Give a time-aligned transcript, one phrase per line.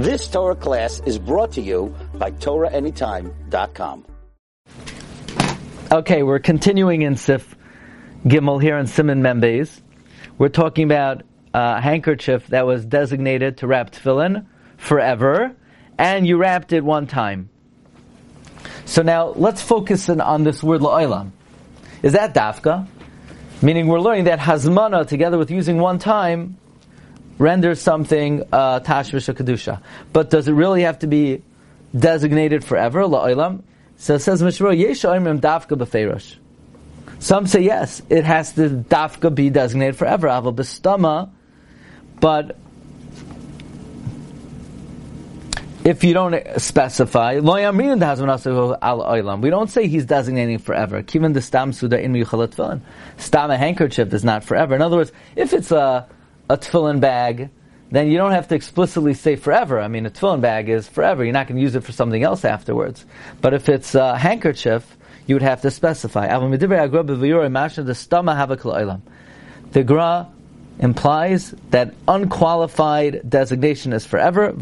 [0.00, 4.06] This Torah class is brought to you by TorahAnytime.com.
[5.92, 7.44] Okay, we're continuing in Seif
[8.24, 9.82] Gimel here in Siman Mem Beis.
[10.38, 14.46] We're talking about a handkerchief that was designated to wrap tefillin
[14.78, 15.54] forever,
[15.98, 17.50] and you wrapped it one time.
[18.86, 21.32] So now let's focus in on this word la'olam.
[22.02, 22.88] Is that dafka?
[23.60, 26.56] Meaning we're learning that hazmana together with using one time
[27.40, 29.82] renders something uh, tashmish kedusha.
[30.12, 31.42] But does it really have to be
[31.98, 33.62] designated forever la'olam?
[33.96, 36.36] So it says Mishra yesh oimrim dafka b'feirosh.
[37.18, 40.28] Some say yes, it has to dafka be designated forever.
[40.28, 41.30] Aval b'stama,
[42.20, 42.56] but
[45.82, 51.02] if you don't specify, we don't say he's designating forever.
[51.02, 52.82] Kivan the stam suda in.
[53.16, 54.74] Stam a handkerchief is not forever.
[54.74, 56.06] In other words, if it's a,
[56.50, 57.48] a tefillin bag,
[57.92, 59.80] then you don't have to explicitly say forever.
[59.80, 61.22] I mean, a tefillin bag is forever.
[61.24, 63.06] You're not going to use it for something else afterwards.
[63.40, 66.26] But if it's a handkerchief, you would have to specify.
[69.72, 70.28] The Gra
[70.80, 74.48] implies that unqualified designation is forever.
[74.48, 74.56] All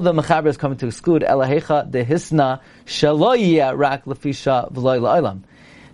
[0.00, 5.00] the mechaber is coming to exclude elahecha dehisna shaloyia rak lefisha v'loy.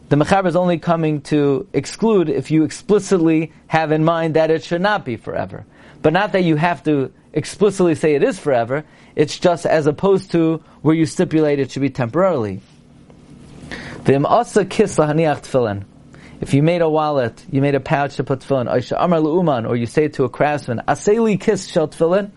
[0.08, 4.64] The mechaber is only coming to exclude if you explicitly have in mind that it
[4.64, 5.66] should not be forever,
[6.00, 8.84] but not that you have to explicitly say it is forever.
[9.16, 12.62] It's just as opposed to where you stipulate it should be temporarily.
[16.40, 20.04] If you made a wallet, you made a pouch to put tefillin, or you say
[20.04, 22.30] it to a craftsman, Aseli kiss shel tefillin,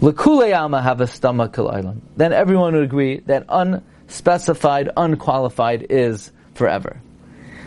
[0.00, 1.96] have a.
[2.16, 7.00] Then everyone would agree that unspecified, unqualified is forever.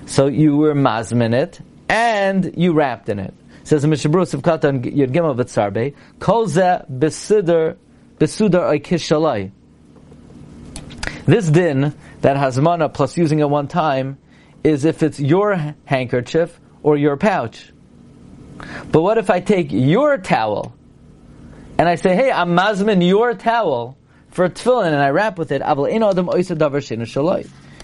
[0.06, 3.34] So you were mazmin it, and you wrapped in it.
[3.64, 7.78] Says Mishabru of Katan Yud Gimel V'tzarbe, Kol ze besidar,
[8.20, 9.52] besudar oikish shalai.
[11.26, 14.18] This din, that hazmana plus using it one time,
[14.64, 17.72] is if it's your handkerchief or your pouch.
[18.92, 20.76] But what if I take your towel
[21.78, 23.98] and I say, hey, I'm mazmin your towel
[24.30, 25.62] for tefillin and I wrap with it,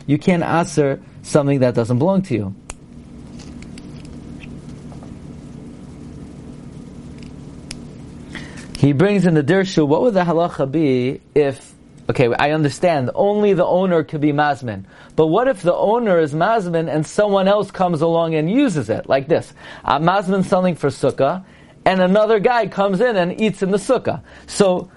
[0.07, 2.55] you can't answer something that doesn't belong to you.
[8.77, 11.75] He brings in the dirshu, what would the halacha be if
[12.09, 13.11] Okay, I understand.
[13.15, 14.85] Only the owner could be mazmin.
[15.17, 19.09] But what if the owner is mazmin and someone else comes along and uses it?
[19.09, 19.53] Like this.
[19.83, 21.43] I'm mazmin selling for sukkah,
[21.83, 24.21] and another guy comes in and eats in the sukkah.
[24.45, 24.89] So,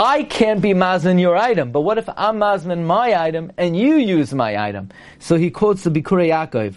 [0.00, 3.96] I can't be mazmin your item, but what if I'm mazmin my item and you
[3.96, 4.90] use my item?
[5.18, 6.76] So he quotes the Bikurei Yaakov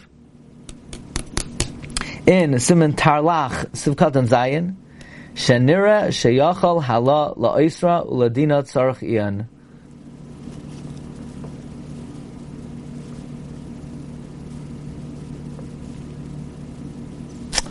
[2.25, 4.75] in Siman Tarlach Sivkatan Zayin,
[5.35, 9.47] Shenira Sheyachal Hala La'isra Uladina Tzarech Ian.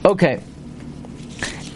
[0.05, 0.41] Okay.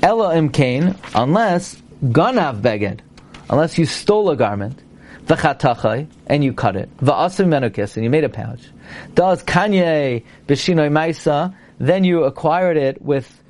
[0.00, 3.00] Ella imkain, unless ganav beged,
[3.48, 4.80] unless you stole a garment,
[5.26, 8.68] v'chatachai, and you cut it, v'asim menukis, and you made a pouch.
[9.14, 13.42] Does kanye b'shinoi maisa, then you acquired it with,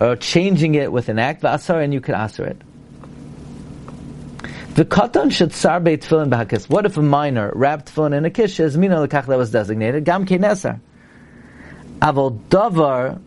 [0.00, 2.60] or changing it with an act, v'asar, and you could asar it.
[4.74, 6.68] The katan should sarbe tefillin b'hakis.
[6.68, 10.04] What if a minor wrapped tefillin in a kish is mina lekach that was designated?
[10.04, 10.80] Gam kenesar.
[12.00, 13.20] Avol davar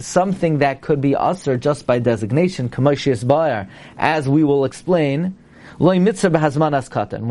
[0.00, 2.68] something that could be usher just by designation,
[3.96, 5.36] as we will explain,
[5.78, 6.00] will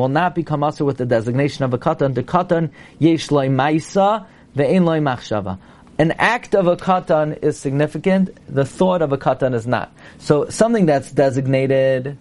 [0.08, 2.14] not become usher with the designation of a katan.
[2.16, 5.60] The katan yesh loy maisa ve'en loy machshava.
[5.98, 8.30] An act of a katan is significant.
[8.48, 9.92] The thought of a katan is not.
[10.20, 12.18] So something that's designated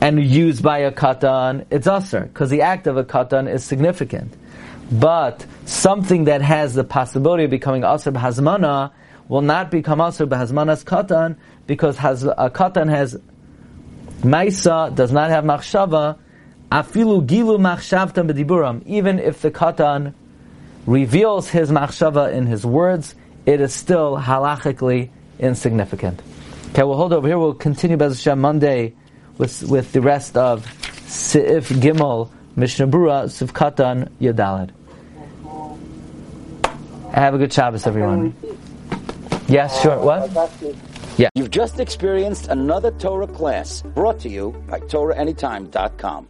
[0.00, 4.32] and used by a katan, it's usher because the act of a katan is significant.
[4.90, 8.90] But something that has the possibility of becoming asr b'hazmana
[9.28, 11.36] will not become asr b'hazmana's katan
[11.66, 13.16] because has, a katan has
[14.22, 16.18] maisa, does not have machshava,
[16.72, 18.84] afilu gilu machshavtam b'diburam.
[18.86, 20.12] Even if the katan
[20.86, 23.14] reveals his machshava in his words,
[23.46, 26.20] it is still halachically insignificant.
[26.70, 27.38] Okay, we'll hold over here.
[27.38, 28.94] We'll continue Bez Hashem Monday
[29.38, 30.66] with, with the rest of
[31.06, 34.70] Seif Gimel Mishnah Brura Sivkatan Yadalad.
[37.12, 38.34] Have a good Shabbos, everyone.
[39.48, 39.98] Yes, sure.
[39.98, 40.30] What?
[41.18, 41.28] Yeah.
[41.34, 46.28] You've just experienced another Torah class brought to you by TorahAnytime.com.